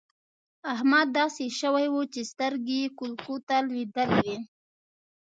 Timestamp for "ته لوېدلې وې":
3.47-4.37